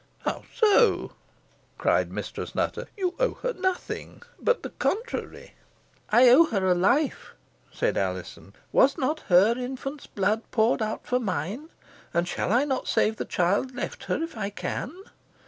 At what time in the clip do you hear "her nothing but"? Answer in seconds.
3.43-4.63